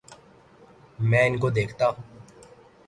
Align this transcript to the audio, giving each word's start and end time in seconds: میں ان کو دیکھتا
میں 1.09 1.23
ان 1.27 1.37
کو 1.39 1.49
دیکھتا 1.49 1.85